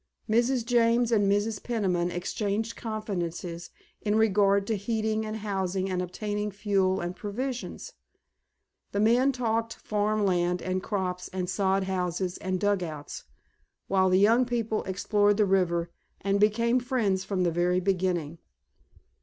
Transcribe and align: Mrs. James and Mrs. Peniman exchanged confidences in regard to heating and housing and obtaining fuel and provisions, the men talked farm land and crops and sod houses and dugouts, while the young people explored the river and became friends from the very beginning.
Mrs. 0.27 0.65
James 0.65 1.11
and 1.11 1.31
Mrs. 1.31 1.61
Peniman 1.61 2.09
exchanged 2.09 2.75
confidences 2.75 3.69
in 4.01 4.15
regard 4.15 4.65
to 4.65 4.75
heating 4.75 5.27
and 5.27 5.35
housing 5.35 5.91
and 5.91 6.01
obtaining 6.01 6.49
fuel 6.49 7.01
and 7.01 7.15
provisions, 7.15 7.93
the 8.93 8.99
men 8.99 9.31
talked 9.31 9.75
farm 9.75 10.25
land 10.25 10.59
and 10.59 10.81
crops 10.81 11.27
and 11.31 11.47
sod 11.47 11.83
houses 11.83 12.39
and 12.39 12.59
dugouts, 12.59 13.25
while 13.87 14.09
the 14.09 14.17
young 14.17 14.43
people 14.43 14.83
explored 14.85 15.37
the 15.37 15.45
river 15.45 15.91
and 16.21 16.39
became 16.39 16.79
friends 16.79 17.23
from 17.23 17.43
the 17.43 17.51
very 17.51 17.79
beginning. 17.79 18.39